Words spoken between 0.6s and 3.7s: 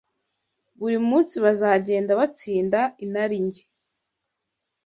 Buri munsi bazagenda batsinda inarijye